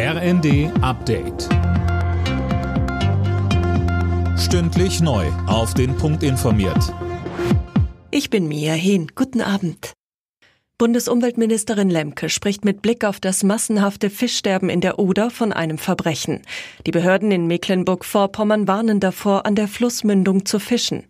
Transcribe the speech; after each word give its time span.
RND 0.00 0.70
Update. 0.80 1.48
Stündlich 4.38 5.00
neu. 5.00 5.26
Auf 5.48 5.74
den 5.74 5.96
Punkt 5.96 6.22
informiert. 6.22 6.94
Ich 8.12 8.30
bin 8.30 8.46
Mia 8.46 8.74
Hehn. 8.74 9.08
Guten 9.16 9.40
Abend. 9.40 9.94
Bundesumweltministerin 10.78 11.90
Lemke 11.90 12.28
spricht 12.28 12.64
mit 12.64 12.80
Blick 12.80 13.04
auf 13.04 13.18
das 13.18 13.42
massenhafte 13.42 14.08
Fischsterben 14.08 14.70
in 14.70 14.80
der 14.80 15.00
Oder 15.00 15.30
von 15.30 15.52
einem 15.52 15.78
Verbrechen. 15.78 16.42
Die 16.86 16.92
Behörden 16.92 17.32
in 17.32 17.48
Mecklenburg-Vorpommern 17.48 18.68
warnen 18.68 19.00
davor, 19.00 19.46
an 19.46 19.56
der 19.56 19.66
Flussmündung 19.66 20.46
zu 20.46 20.60
fischen. 20.60 21.06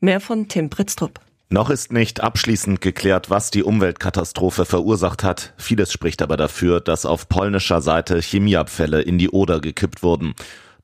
Mehr 0.00 0.18
von 0.18 0.48
Tim 0.48 0.68
Pritztrup. 0.68 1.20
Noch 1.52 1.68
ist 1.68 1.92
nicht 1.92 2.22
abschließend 2.22 2.80
geklärt, 2.80 3.28
was 3.28 3.50
die 3.50 3.62
Umweltkatastrophe 3.62 4.64
verursacht 4.64 5.22
hat. 5.22 5.52
Vieles 5.58 5.92
spricht 5.92 6.22
aber 6.22 6.38
dafür, 6.38 6.80
dass 6.80 7.04
auf 7.04 7.28
polnischer 7.28 7.82
Seite 7.82 8.22
Chemieabfälle 8.22 9.02
in 9.02 9.18
die 9.18 9.28
Oder 9.28 9.60
gekippt 9.60 10.02
wurden. 10.02 10.32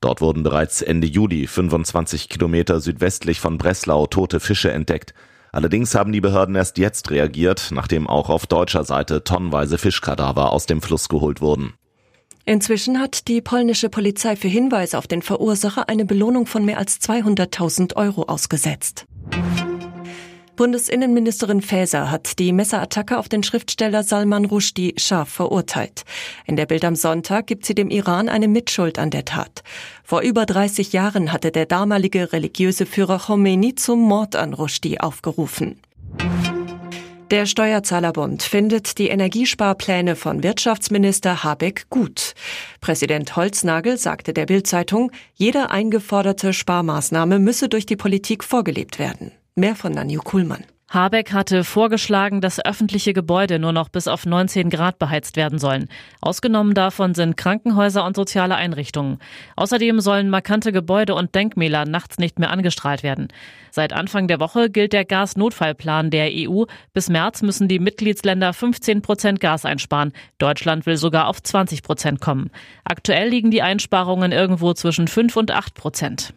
Dort 0.03 0.21
wurden 0.21 0.43
bereits 0.43 0.83
Ende 0.83 1.07
Juli 1.07 1.47
25 1.47 2.29
Kilometer 2.29 2.83
südwestlich 2.83 3.41
von 3.41 3.57
Breslau 3.57 4.07
tote 4.09 4.41
Fische 4.41 4.71
entdeckt. 4.71 5.15
Allerdings 5.53 5.95
haben 5.95 6.13
die 6.13 6.21
Behörden 6.21 6.55
erst 6.55 6.77
jetzt 6.77 7.11
reagiert, 7.11 7.71
nachdem 7.71 8.07
auch 8.07 8.29
auf 8.29 8.47
deutscher 8.47 8.85
Seite 8.85 9.25
tonnenweise 9.25 9.79
Fischkadaver 9.79 10.53
aus 10.53 10.67
dem 10.67 10.83
Fluss 10.83 11.09
geholt 11.09 11.41
wurden. 11.41 11.73
Inzwischen 12.45 13.01
hat 13.01 13.27
die 13.29 13.41
polnische 13.41 13.89
Polizei 13.89 14.37
für 14.37 14.49
Hinweise 14.49 14.99
auf 14.99 15.07
den 15.07 15.23
Verursacher 15.23 15.89
eine 15.89 16.05
Belohnung 16.05 16.45
von 16.45 16.67
mehr 16.67 16.77
als 16.77 17.01
200.000 17.01 17.97
Euro 17.97 18.25
ausgesetzt. 18.25 19.07
Bundesinnenministerin 20.59 21.63
Faeser 21.63 22.11
hat 22.11 22.41
die 22.41 22.53
Messerattacke 22.53 23.17
auf 23.17 23.29
den 23.29 23.45
Schriftsteller 23.45 24.03
Salman 24.03 24.45
Rushdie 24.45 24.93
scharf 24.97 25.29
verurteilt. 25.29 26.03
In 26.47 26.57
der 26.57 26.67
Bild 26.67 26.85
am 26.85 26.97
Sonntag 26.97 27.47
gibt 27.47 27.65
sie 27.65 27.77
dem 27.77 27.91
Iran 27.91 28.29
eine 28.29 28.49
Mitschuld 28.49 28.99
an 28.99 29.11
der 29.11 29.25
Tat. 29.25 29.63
Vor 30.03 30.23
über 30.23 30.47
30 30.47 30.93
Jahren 30.93 31.33
hatte 31.33 31.53
der 31.53 31.65
damalige 31.65 32.33
religiöse 32.33 32.87
Führer 32.87 33.21
Khomeini 33.21 33.77
zum 33.77 34.01
Mord 34.01 34.35
an 34.35 34.53
Rushdie 34.53 34.99
aufgerufen. 34.99 35.79
Der 37.31 37.47
Steuerzahlerbund 37.47 38.43
findet 38.43 38.99
die 38.99 39.11
Energiesparpläne 39.11 40.17
von 40.17 40.43
Wirtschaftsminister 40.43 41.45
Habeck 41.45 41.89
gut. 41.89 42.35
Präsident 42.81 43.37
Holznagel 43.37 43.97
sagte 43.97 44.33
der 44.33 44.47
Bildzeitung, 44.47 45.13
jede 45.37 45.71
eingeforderte 45.71 46.53
Sparmaßnahme 46.53 47.39
müsse 47.39 47.69
durch 47.69 47.87
die 47.87 47.97
Politik 47.97 48.43
vorgelebt 48.43 48.99
werden. 48.99 49.31
Mehr 49.59 49.75
von 49.75 49.91
Nanju 49.91 50.21
Kuhlmann. 50.21 50.63
Habeck 50.89 51.33
hatte 51.33 51.65
vorgeschlagen, 51.65 52.41
dass 52.41 52.65
öffentliche 52.65 53.13
Gebäude 53.13 53.59
nur 53.59 53.73
noch 53.73 53.89
bis 53.89 54.07
auf 54.07 54.25
19 54.25 54.71
Grad 54.71 55.01
beheizt 55.01 55.35
werden 55.35 55.59
sollen. 55.59 55.89
Ausgenommen 56.21 56.75
davon 56.75 57.13
sind 57.15 57.37
Krankenhäuser 57.37 58.05
und 58.05 58.15
soziale 58.15 58.55
Einrichtungen. 58.55 59.19
Außerdem 59.57 59.99
sollen 59.99 60.31
markante 60.31 60.71
Gebäude 60.71 61.17
und 61.17 61.35
Denkmäler 61.35 61.87
nachts 61.87 62.19
nicht 62.19 62.39
mehr 62.39 62.51
angestrahlt 62.51 63.03
werden. 63.03 63.27
Seit 63.73 63.93
Anfang 63.93 64.29
der 64.29 64.39
Woche 64.39 64.71
gilt 64.71 64.93
der 64.93 65.05
Gasnotfallplan 65.05 66.11
der 66.11 66.31
EU. 66.33 66.63
Bis 66.93 67.09
März 67.09 67.43
müssen 67.43 67.67
die 67.67 67.81
Mitgliedsländer 67.81 68.53
15 68.53 69.03
Prozent 69.03 69.41
Gas 69.41 69.65
einsparen. 69.65 70.13
Deutschland 70.39 70.87
will 70.87 70.99
sogar 70.99 71.27
auf 71.27 71.43
20 71.43 71.83
Prozent 71.83 72.21
kommen. 72.21 72.53
Aktuell 72.85 73.29
liegen 73.29 73.51
die 73.51 73.63
Einsparungen 73.63 74.31
irgendwo 74.31 74.73
zwischen 74.73 75.09
5 75.09 75.37
und 75.37 75.51
8 75.51 75.75
Prozent. 75.75 76.33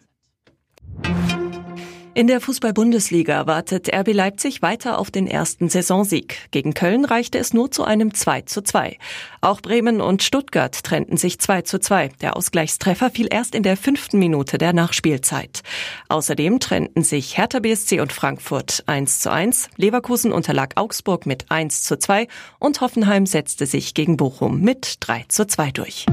In 2.14 2.26
der 2.26 2.42
Fußball-Bundesliga 2.42 3.46
wartet 3.46 3.88
RB 3.90 4.12
Leipzig 4.12 4.60
weiter 4.60 4.98
auf 4.98 5.10
den 5.10 5.26
ersten 5.26 5.70
Saisonsieg. 5.70 6.36
Gegen 6.50 6.74
Köln 6.74 7.06
reichte 7.06 7.38
es 7.38 7.54
nur 7.54 7.70
zu 7.70 7.84
einem 7.84 8.12
2 8.12 8.42
zu 8.42 8.60
2. 8.62 8.98
Auch 9.40 9.62
Bremen 9.62 10.02
und 10.02 10.22
Stuttgart 10.22 10.84
trennten 10.84 11.16
sich 11.16 11.38
2 11.38 11.62
zu 11.62 11.78
2. 11.78 12.10
Der 12.20 12.36
Ausgleichstreffer 12.36 13.08
fiel 13.08 13.28
erst 13.30 13.54
in 13.54 13.62
der 13.62 13.78
fünften 13.78 14.18
Minute 14.18 14.58
der 14.58 14.74
Nachspielzeit. 14.74 15.62
Außerdem 16.10 16.60
trennten 16.60 17.02
sich 17.02 17.38
Hertha 17.38 17.60
BSC 17.60 18.00
und 18.00 18.12
Frankfurt 18.12 18.82
1 18.86 19.20
zu 19.20 19.32
1. 19.32 19.70
Leverkusen 19.76 20.32
unterlag 20.32 20.72
Augsburg 20.76 21.24
mit 21.24 21.50
1 21.50 21.82
zu 21.82 21.98
2 21.98 22.28
und 22.58 22.82
Hoffenheim 22.82 23.24
setzte 23.24 23.64
sich 23.64 23.94
gegen 23.94 24.18
Bochum 24.18 24.60
mit 24.60 24.96
3 25.00 25.24
zu 25.28 25.46
2 25.46 25.70
durch. 25.70 26.04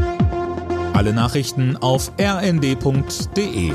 Alle 0.93 1.11
Nachrichten 1.11 1.75
auf 1.75 2.13
rnd.de 2.17 3.73